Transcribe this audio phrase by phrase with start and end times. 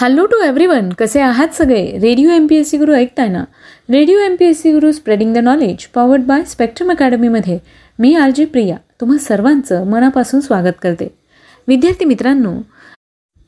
[0.00, 1.98] Hello to everyone कसे आहात सगळे?
[2.02, 3.44] Radio M P S C Guru ऐकताय ना
[3.90, 7.58] radio M P S C Guru spreading the knowledge powered by Spectrum अकॅडमीमध्ये
[7.98, 11.08] मी R J Priya तुम्हा सर्वांचं मनापासून स्वागत करते.
[11.68, 12.52] विद्यार्थी मित्रांनो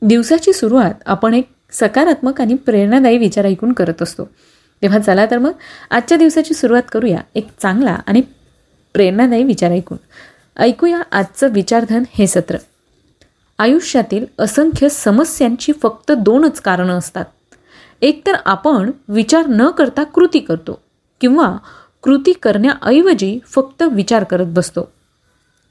[0.01, 4.25] दिवसाची सुरुवात आपण एक सकारात्मक आणि प्रेरणादायी विचार ऐकून करत असतो.
[4.81, 5.51] तेव्हा चला तर मग
[5.91, 8.21] आजच्या दिवसाची सुरुवात करूया एक चांगला आणि
[8.93, 9.97] प्रेरणादायी विचार ऐकून.
[10.57, 12.57] ऐकूया आजचं विचारधन हे सत्र.
[13.63, 17.25] आयुष्यातील असंख्य समस्यांची फक्त दोनच कारणं असतात.
[18.01, 20.81] एकतर आपण विचार न करता कृती करतो
[21.21, 21.57] किंवा
[22.01, 24.91] कृती करण्याऐवजी फक्त विचार करत बसतो.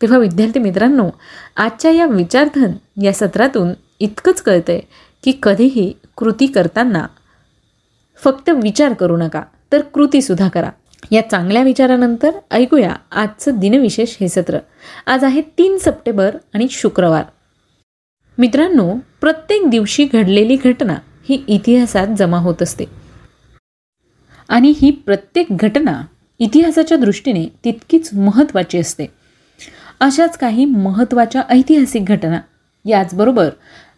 [0.02, 1.10] तेव्हा विद्यार्थी मित्रांनो
[1.56, 3.68] आजच्या या विचारधन या सत्रातून
[4.00, 4.80] इतकंच कळतंय
[5.24, 7.06] की कधीही कृती करताना
[8.24, 10.70] फक्त विचार करू नका तर कृतीसुद्धा करा.
[11.10, 14.58] या चांगल्या विचारानंतर ऐकूया आजचं दिनविशेष हे सत्र.
[15.06, 17.24] आज आहे तीन सप्टेंबर आणि शुक्रवार.
[18.38, 20.94] मित्रांनो प्रत्येक दिवशी घडलेली घटना
[21.28, 22.84] ही इतिहासात जमा होत असते.
[24.48, 26.02] आणि ही प्रत्येक घटना
[26.38, 29.06] इतिहासाच्या दृष्टीने तितकीच महत्त्वाची असते.
[30.00, 32.40] अशाच काही महत्त्वाच्या ऐतिहासिक घटना
[32.84, 33.48] याचबरोबर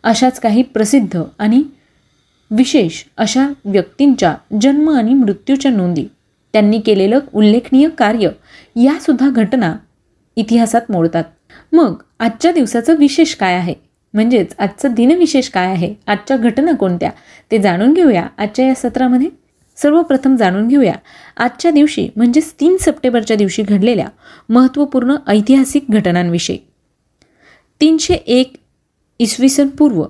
[0.02, 1.62] अशाच काही प्रसिद्ध आणि
[2.50, 6.04] विशेष अशा व्यक्तींच्या जन्म आणि मृत्यूच्या नोंदी
[6.52, 8.28] त्यांनी केलेलं उल्लेखनीय कार्य
[8.76, 9.76] यासुद्धा घटना
[10.36, 11.24] इतिहासात मोडतात.
[11.72, 13.83] मग आजच्या दिवसाचं विशेष काय आहे?
[14.14, 15.94] म्हणजेच आजचं दिनविशेष काय आहे?
[16.06, 17.10] आजच्या घटना कोणत्या?
[17.50, 19.28] ते जाणून घेऊया आजच्या या सत्रामध्ये.
[19.76, 20.94] सर्वप्रथम जाणून घेऊया.
[21.36, 24.08] आजच्या दिवशी म्हणजेच तीन सप्टेंबरच्या दिवशी घडलेल्या
[24.48, 26.58] महत्त्वपूर्ण ऐतिहासिक घटनांविषयी.
[27.80, 28.52] तीनशे एक
[29.18, 30.04] इसवी सन पूर्व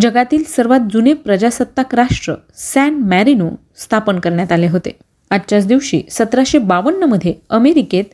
[0.00, 4.90] जगातील सर्वात जुने प्रजासत्ताक राष्ट्र सॅन मॅरिनो स्थापन करण्यात आले होते.
[5.30, 8.04] आजच्याच दिवशी सतराशे बावन्नमध्ये अमेरिकेत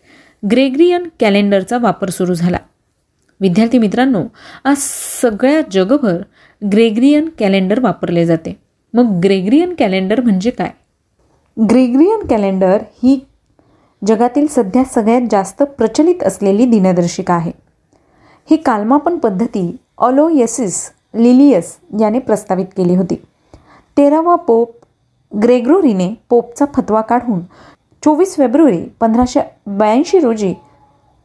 [0.50, 2.58] ग्रेग्रियन कॅलेंडरचा वापर सुरू झाला.
[3.40, 4.22] विद्यार्थी मित्रांनो
[4.64, 4.76] आज
[5.22, 6.22] सगळ्या जगभर
[6.72, 8.58] ग्रेग्रियन कॅलेंडर वापरले जाते.
[8.94, 10.70] मग ग्रेग्रियन कॅलेंडर म्हणजे काय?
[11.70, 13.26] ग्रेग्रियन कॅलेंडर ही
[14.06, 17.52] जगातील सध्या सगळ्यात जास्त प्रचलित असलेली दिनदर्शिका आहे.
[18.50, 23.14] ही कालमापन पद्धती ऑलोयसिस लिलियस याने प्रस्तावित केली होती.
[23.96, 24.76] तेरावा पोप
[25.42, 27.40] ग्रेग्रोरीने पोपचा फतवा काढून
[28.04, 30.54] चोवीस फेब्रुवारी पंधराशे ब्याऐंशी रोजी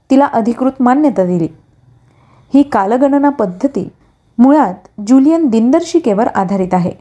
[0.09, 1.47] तिला अधिकृत मान्यता दिली.
[2.53, 3.89] ही कालगणना पद्धती
[4.37, 6.91] मुळात जुलियन दिनदर्शिकेवर आधारित आहे.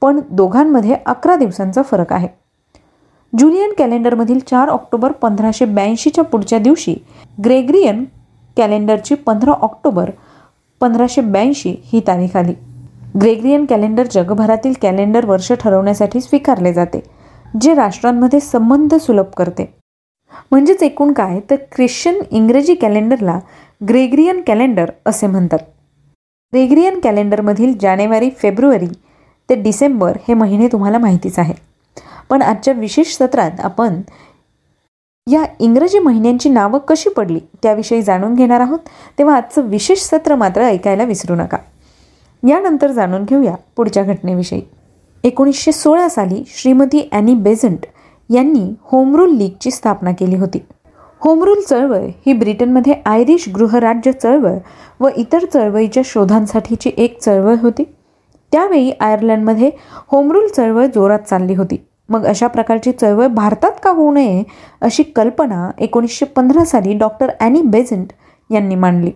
[0.00, 2.28] पण दोघांमध्ये अकरा दिवसांचा फरक आहे.
[3.38, 6.94] जुलियन कॅलेंडरमधील चार ऑक्टोबर पंधराशे ब्याऐंशीच्या पुढच्या दिवशी
[7.44, 8.04] ग्रेग्रियन
[8.56, 10.10] कॅलेंडरची पंधरा ऑक्टोबर
[10.80, 12.54] पंधराशे ब्याऐंशी ही तारीख आली.
[13.20, 17.00] ग्रेग्रियन कॅलेंडर जगभरातील कॅलेंडर वर्ष ठरवण्यासाठी स्वीकारले जाते
[17.60, 19.74] जे राष्ट्रांमध्ये संबंध सुलभ करते.
[20.50, 21.40] म्हणजेच एकूण काय?
[21.50, 23.38] तर ख्रिश्चन इंग्रजी कॅलेंडरला
[23.82, 25.58] ग्रेग्रियन कॅलेंडर असे म्हणतात.
[26.52, 28.86] ग्रेग्रियन कॅलेंडरमधील जानेवारी फेब्रुवारी
[29.48, 31.54] ते डिसेंबर हे महिने तुम्हाला माहितीच आहे.
[32.30, 34.00] पण आजच्या विशेष सत्रात आपण
[35.30, 38.78] या इंग्रजी महिन्यांची नावं कशी पडली त्याविषयी जाणून घेणार आहोत.
[39.18, 41.56] तेव्हा आजचं विशेष सत्र मात्र ऐकायला विसरू नका.
[42.48, 44.62] यानंतर जाणून घेऊया पुढच्या घटनेविषयी.
[45.24, 47.86] एकोणीसशे सोळा साली श्रीमती ॲनी बेझंट
[48.30, 50.58] यांनी होमरूल लीगची स्थापना केली होती.
[51.20, 54.56] होमरूल चळवळ ही ब्रिटनमध्ये आयरिश गृहराज्य चळवळ
[55.00, 57.84] व इतर चळवळीच्या शोधांसाठीची एक चळवळ होती.
[58.52, 59.70] त्यावेळी आयर्लंडमध्ये
[60.08, 61.76] होमरूल चळवळ जोरात चालली होती.
[62.08, 64.42] मग अशा प्रकारची चळवळ भारतात का होऊ नये
[64.82, 68.12] अशी कल्पना एकोणीसशे पंधरा साली डॉक्टर ॲनी बेझंट
[68.50, 69.10] यांनी मांडली.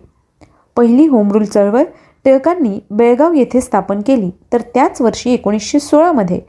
[0.77, 1.83] पहिली होमरूल चळवळ
[2.25, 4.29] टिळकांनी बेळगाव येथे स्थापन केली.
[4.53, 6.39] तर त्याच वर्षी एकोणीसशे सोळामध्ये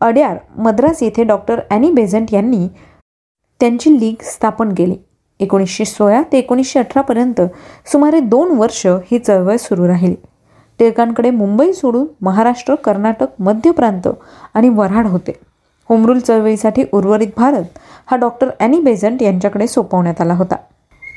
[0.00, 2.66] अड्यार मद्रास येथे डॉक्टर ॲनी बेझंट यांनी
[3.60, 4.96] त्यांची लीग स्थापन केली.
[5.40, 7.40] एकोणीसशे सोळा ते एकोणीसशे अठरापर्यंत
[7.92, 10.14] सुमारे दोन वर्ष ही चळवळ सुरू राहिली.
[10.78, 14.08] टिळकांकडे मुंबई सोडून महाराष्ट्र कर्नाटक मध्य प्रांत
[14.54, 15.32] आणि वऱ्हाड होते.
[15.88, 20.56] होमरूल चळवळीसाठी उर्वरित भारत हा डॉक्टर ॲनी बेझंट यांच्याकडे सोपवण्यात आला होता.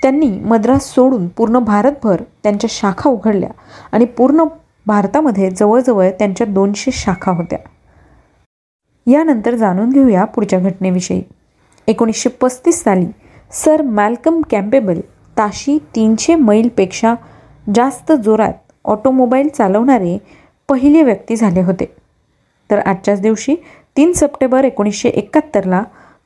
[0.01, 3.49] त्यांनी मद्रास सोडून पूर्ण भारतभर त्यांच्या शाखा उघडल्या
[3.91, 4.43] आणि पूर्ण
[4.85, 7.59] भारतामध्ये जवळजवळ त्यांच्या दोनशे शाखा होत्या.
[9.07, 11.23] यानंतर जाणून घेऊया पुढच्या घटनेविषयी.
[11.87, 13.05] एकोणीसशे पस्तीस साली
[13.51, 14.99] सर मॅल्कम कॅम्पेबल
[15.37, 17.15] ताशी तीनशे मैलपेक्षा
[17.75, 18.53] जास्त जोरात
[18.85, 20.17] ऑटोमोबाईल चालवणारे
[20.69, 21.95] पहिले व्यक्ती झाले होते.
[22.71, 23.55] तर आजच्याच दिवशी
[23.97, 25.83] तीन सप्टेंबर एकोणीसशे एकाहत्तरला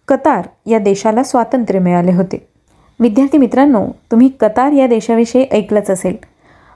[0.07, 2.47] कतार या देशाला स्वातंत्र्य मिळाले होते.
[2.99, 6.15] विद्यार्थी मित्रांनो तुम्ही कतार या देशाविषयी ऐकलंच असेल.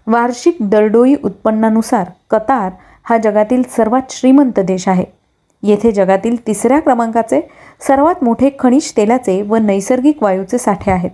[0.08, 2.72] वार्षिक दरडोई उत्पन्नानुसार कतार
[3.04, 5.25] हा जगातील सर्वात श्रीमंत देश आहे.
[5.66, 7.42] येथे जगातील तिसऱ्या क्रमांकाचे
[7.88, 11.12] सर्वात मोठे खनिज तेलाचे व नैसर्गिक वायूचे साठे आहेत.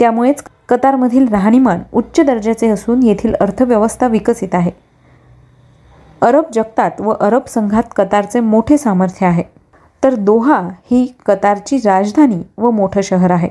[0.00, 4.70] त्यामुळेच कतारमधील राहणीमान उच्च दर्जाचे असून येथील अर्थव्यवस्था विकसित आहे.
[6.20, 9.42] अरब जगतात व अरब संघात कतारचे मोठे सामर्थ्य आहे.
[10.04, 13.48] तर दोहा ही कतारची राजधानी व मोठं शहर आहे.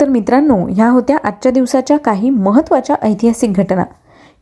[0.00, 3.84] तर मित्रांनो ह्या होत्या आजच्या दिवसाच्या काही महत्त्वाच्या ऐतिहासिक घटना.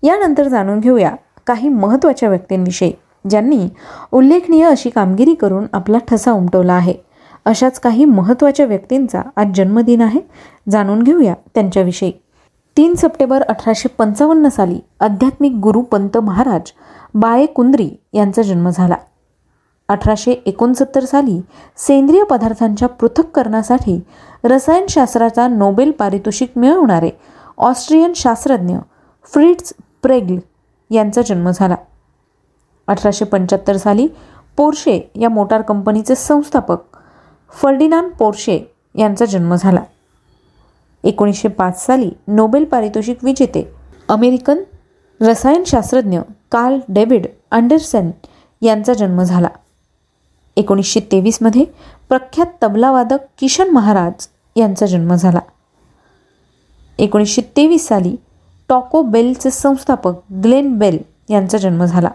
[0.02, 1.12] यानंतर जाणून घेऊया
[1.46, 2.92] काही महत्त्वाच्या व्यक्तींविषयी.
[3.30, 3.68] ज्यांनी
[4.12, 6.94] उल्लेखनीय अशी कामगिरी करून आपला ठसा उमटवला आहे.
[7.44, 10.20] अशाच काही महत्त्वाच्या व्यक्तींचा आज जन्मदिन आहे
[10.70, 12.12] जाणून घेऊया त्यांच्याविषयी.
[12.76, 16.72] तीन सप्टेंबर अठराशे पंचावन्न साली आध्यात्मिक गुरु पंत महाराज
[17.14, 18.96] बाळे कुंद्री यांचा जन्म झाला.
[19.88, 21.40] अठराशे एकोणसत्तर साली
[21.76, 24.00] सेंद्रिय पदार्थांच्या पृथक्करणासाठी
[24.44, 27.10] रसायनशास्त्राचा नोबेल पारितोषिक मिळवणारे
[27.58, 28.76] ऑस्ट्रियन शास्त्रज्ञ
[29.32, 29.72] फ्रिट्स
[30.02, 30.36] प्रेग्ल
[30.90, 31.76] यांचा जन्म झाला.
[32.86, 34.08] अठराशे पंच्याहत्तर साली
[34.56, 36.78] पोर्शे या मोटार कंपनीचे संस्थापक.
[37.52, 39.82] फर्डिनान पोर्शे यांचा जन्म झाला.
[41.04, 43.72] एकोणीसशे पाच साली नोबेल पारितोषिक विजेते.
[44.08, 44.58] अमेरिकन
[45.20, 46.20] रसायनशास्त्रज्ञ
[46.52, 48.10] कार्ल डेव्हिड अँडरसन
[48.62, 49.48] यांचा जन्म झाला.
[50.56, 51.64] एकोणीसशे तेवीसमध्ये
[52.08, 55.40] प्रख्यात तबलावादक किशन महाराज यांचा जन्म झाला.
[56.98, 58.16] एकोणीसशे तेवीस साली
[58.68, 60.12] टॉको बेलचे संस्थापक
[60.44, 60.98] ग्लेन बेल
[61.30, 62.08] यांचा जन्म झाला.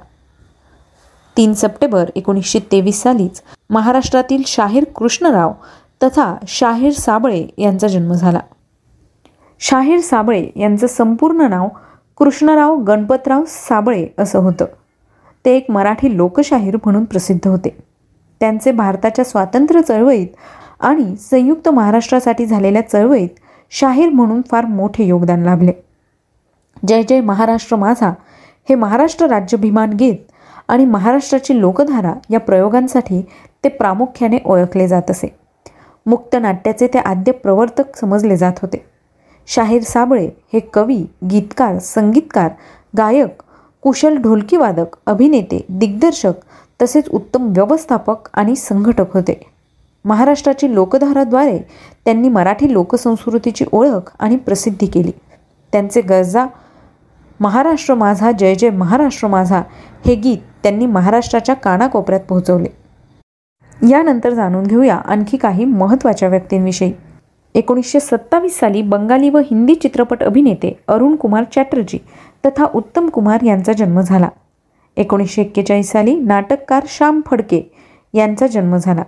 [1.38, 5.52] तीन सप्टेंबर एकोणीसशे तेवीस सालीच महाराष्ट्रातील शाहीर कृष्णराव
[6.04, 8.40] तथा शाहीर साबळे यांचा जन्म झाला.
[9.60, 11.68] शाहीर साबळे यांचं संपूर्ण नाव
[12.18, 14.66] कृष्णराव गणपतराव साबळे असं होतं.
[15.46, 17.78] ते एक मराठी लोकशाहीर म्हणून प्रसिद्ध होते.
[18.40, 20.28] त्यांचे भारताच्या स्वातंत्र्य चळवळीत
[20.80, 23.30] आणि संयुक्त महाराष्ट्रासाठी झालेल्या चळवळीत
[23.72, 25.72] शाहीर म्हणून फार मोठे योगदान लाभले.
[26.88, 28.10] जय जय महाराष्ट्र माझा
[28.70, 30.18] हे महाराष्ट्र राज्याभिमान गीत
[30.68, 33.22] आणि महाराष्ट्राची लोकधारा या प्रयोगांसाठी
[33.64, 35.28] ते प्रामुख्याने ओळखले जात असे.
[36.06, 38.86] मुक्त नाट्याचे ते आद्य प्रवर्तक समजले जात होते.
[39.48, 42.52] शाहीर साबळे हे कवी गीतकार संगीतकार
[42.98, 43.44] गायक
[43.82, 46.34] कुशल ढोलकीवादक अभिनेते दिग्दर्शक
[46.82, 49.40] तसेच उत्तम व्यवस्थापक आणि संघटक होते.
[50.06, 51.58] महाराष्ट्राची लोकधाराद्वारे
[52.06, 55.12] त्यांनी मराठी लोकसंस्कृतीची ओळख आणि प्रसिद्धी केली.
[55.72, 56.46] त्यांचे गरजा
[57.40, 59.62] महाराष्ट्र माझा जय जय महाराष्ट्र माझा
[60.06, 62.70] हे गीत त्यांनी महाराष्ट्राच्या कानाकोपऱ्यात पोहोचवले.
[63.90, 66.94] यानंतर जाणून घेऊया आणखी काही महत्त्वाच्या व्यक्तींविषयी.
[67.56, 71.98] एकोणीसशे सत्तावीस साली बंगाली व हिंदी चित्रपट अभिनेते अरुण कुमार चॅटर्जी
[72.46, 74.30] तथा उत्तम कुमार यांचा जन्म झाला.
[74.98, 77.72] एकोणीसशे एक्केचाळीस साली नाटककार श्याम फडके
[78.14, 79.04] यांचा जन्म झाला.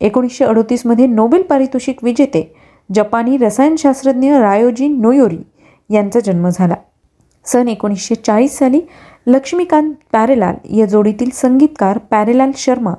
[0.00, 2.56] एकोणीसशे अडोतीसमध्ये नोबेल पारितोषिक विजेते
[2.94, 5.38] जपानी रसायनशास्त्रज्ञ रायोजी नोयोरी
[5.90, 6.74] यांचा जन्म झाला.
[7.44, 8.80] सन एकोणीसशे चाळीस साली
[9.26, 12.94] लक्ष्मीकांत पॅरेलाल या जोडीतील संगीतकार पॅरेलाल शर्मा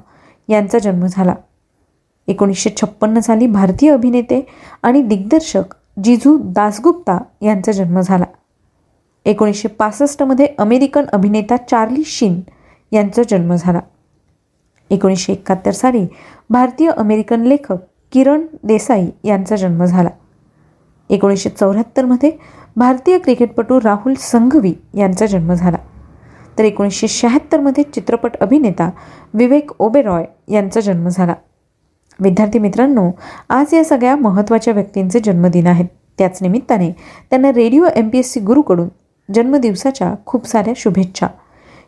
[0.50, 1.36] यांचा जन्म झाला.
[2.27, 4.48] एकोणीसशे छप्पन्न साली भारतीय अभिनेते
[4.83, 5.63] आणि दिग्दर्शक
[6.04, 8.25] जिजू दासगुप्ता यांचा जन्म झाला.
[9.25, 12.42] एकोणीसशे पासष्टमध्ये अमेरिकन अभिनेता चार्ली शीन
[12.92, 13.80] यांचा जन्म झाला.
[14.89, 16.07] एकोणीसशे एकाहत्तर साली
[16.50, 17.78] भारतीय अमेरिकन लेखक
[18.12, 20.10] किरण देसाई यांचा जन्म झाला.
[21.10, 22.31] एकोणीसशे चौऱ्याहत्तरमध्ये
[22.75, 25.78] भारतीय क्रिकेटपटू राहुल संघवी यांचा जन्म झाला.
[26.57, 28.90] तर एकोणीसशे शहात्तरमध्ये चित्रपट अभिनेता
[29.34, 31.34] विवेक ओबेरॉय यांचा जन्म झाला.
[32.19, 33.12] विद्यार्थी मित्रांनो
[33.50, 35.86] आज या सगळ्या महत्त्वाच्या व्यक्तींचे जन्मदिन आहेत.
[36.18, 36.92] त्याच निमित्ताने
[37.30, 38.88] त्यांना radio M P S C गुरुकडून
[39.34, 41.28] जन्मदिवसाच्या खूप साऱ्या शुभेच्छा.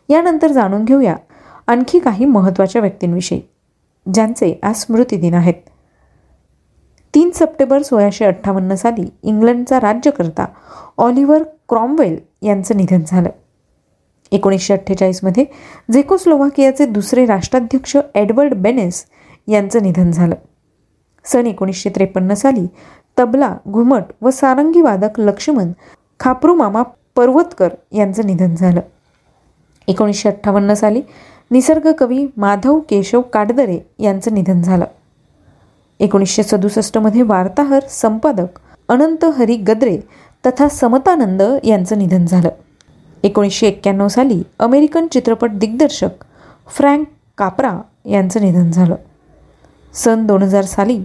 [0.10, 1.16] यानंतर जाणून घेऊया
[1.68, 3.42] आणखी काही महत्त्वाच्या व्यक्तींविषयी
[4.14, 5.54] ज्यांचे आज स्मृतिदिन आहेत.
[7.16, 10.46] तीन सप्टेंबर सोळाशे अठ्ठावन्न साली इंग्लंडचा राज्यकर्ता
[10.98, 13.30] ऑलिव्हर क्रॉमवेल यांचं निधन झालं.
[14.32, 15.46] एकोणीसशे अठ्ठेचाळीसमध्ये
[15.94, 19.06] झेकोस्लोव्हाकियाचे दुसरे राष्ट्राध्यक्ष एडवर्ड बेनेस
[19.48, 20.36] यांचं निधन झालं.
[21.26, 22.68] सन एकोणीसशे त्रेपन्न साली
[23.20, 25.72] तबला घुमट व सारंगी वादक लक्ष्मण
[26.20, 26.84] खापरूमामा
[27.16, 28.82] पर्वतकर यांचं निधन झालं.
[29.88, 31.02] एकोणीसशे अठ्ठावन्न साली
[31.52, 34.86] निसर्ग कवी माधव केशव काडदरे यांचं निधन झालं.
[36.00, 39.98] एकोणीसशे सदुसष्टमध्ये वार्ताहर संपादक अनंत हरी गद्रे
[40.46, 42.50] तथा समतानंद यांचं निधन झालं.
[43.24, 46.24] एकोणीसशे एक्क्याण्णव साली अमेरिकन चित्रपट दिग्दर्शक
[46.68, 47.06] फ्रँक
[47.38, 48.96] कापरा यांचं निधन झालं.
[49.94, 51.00] सन दोन हजार साली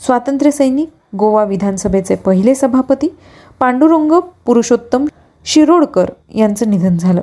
[0.00, 3.08] स्वातंत्र्यसैनिक गोवा विधानसभेचे पहिले सभापती
[3.60, 4.12] पांडुरंग
[4.46, 5.04] पुरुषोत्तम
[5.44, 7.20] शिरोडकर यांचं निधन झालं.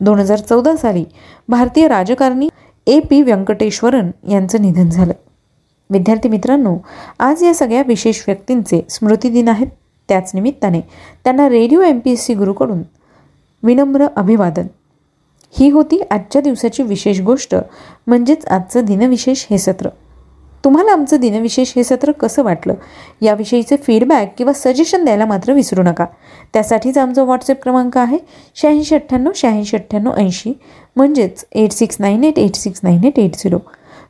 [0.00, 1.04] दोन हजार चौदा साली
[1.48, 2.48] भारतीय राजकारणी
[2.86, 5.12] ए पी व्यंकटेश्वरन यांचं निधन झालं.
[5.90, 6.76] विद्यार्थी मित्रांनो
[7.18, 9.66] आज या सगळ्या विशेष व्यक्तींचे स्मृतिदिन आहेत.
[10.08, 10.80] त्याच निमित्ताने
[11.24, 12.82] त्यांना radio M P S C गुरुकडून
[13.62, 14.66] विनम्र अभिवादन.
[15.58, 17.54] ही होती आजच्या दिवसाची विशेष गोष्ट
[18.06, 19.88] म्हणजेच आजचं दिनविशेष हे सत्र.
[20.64, 22.74] तुम्हाला आमचं दिनविशेष हे सत्र कसं वाटलं?
[23.22, 26.04] याविषयीचे फीडबॅक किंवा सजेशन द्यायला मात्र विसरू नका.
[26.52, 28.18] त्यासाठीच आमचा व्हॉट्सअप क्रमांक आहे
[28.54, 30.52] शहाऐंशी अठ्ठ्याण्णव शहाऐंशी अठ्ठ्याण्णव ऐंशी
[30.96, 33.58] म्हणजेच eight six nine eight eight six nine eight eight zero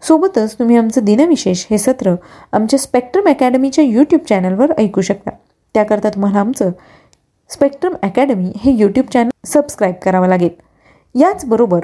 [0.08, 2.14] सोबतच तुम्ही आमचं दिनविशेष हे सत्र
[2.52, 5.30] आमच्या स्पेक्ट्रम अकॅडमीच्या यूट्यूब चॅनलवर ऐकू शकता.
[5.74, 6.70] त्याकरता तुम्हाला आमचं
[7.52, 10.50] स्पेक्ट्रम अकॅडमी हे यूट्यूब चॅनल सबस्क्राईब करावं लागेल.
[11.14, 11.80] याचबरोबर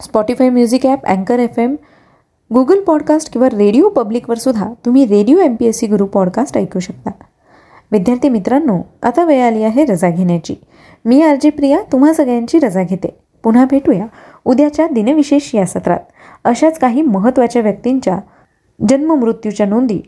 [0.00, 1.76] स्पॉटीफाय म्युझिक ॲप अँकर एफ एम
[2.54, 6.78] गुगल पॉडकास्ट किंवा रेडिओ पब्लिकवर सुद्धा तुम्ही radio M P S C Guru podcast ऐकू
[6.78, 7.10] शकता.
[7.92, 10.54] विद्यार्थी मित्रांनो आता वेळ आली आहे रजा घेण्याची.
[11.04, 13.16] मी आर जी प्रिया तुम्हा सगळ्यांची रजा घेते.
[13.44, 14.06] पुन्हा भेटूया
[14.44, 16.00] उद्याच्या दिनविशेष या सत्रात.
[16.44, 18.18] अशाच काही महत्त्वाच्या व्यक्तींच्या
[18.88, 20.00] जन्ममृत्यूच्या नोंदी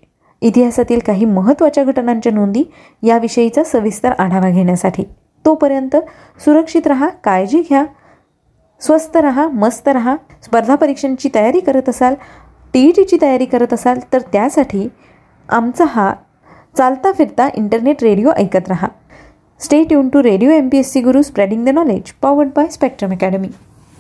[0.43, 2.63] इतिहासातील काही महत्त्वाच्या घटनांच्या नोंदी
[3.03, 5.03] याविषयीचा सविस्तर आढावा घेण्यासाठी.
[5.45, 5.97] तोपर्यंत
[6.45, 7.85] सुरक्षित रहा काळजी घ्या
[8.81, 10.17] स्वस्त रहा मस्त रहा.
[10.43, 12.15] स्पर्धा परीक्षांची तयारी करत असाल
[12.75, 14.89] टी ई टीची तयारी करत असाल तर त्यासाठी
[15.49, 16.13] आमचा हा
[16.77, 18.89] चालता फिरता इंटरनेट रेडिओ ऐकत रहा.
[19.61, 23.11] Stay tune to radio M P S C Guru spreading the knowledge powered by Spectrum
[23.11, 23.49] Academy